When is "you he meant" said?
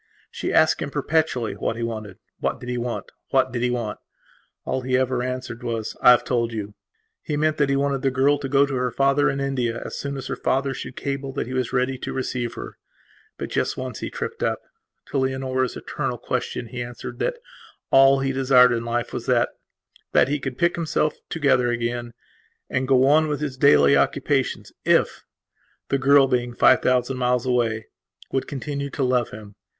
6.51-7.57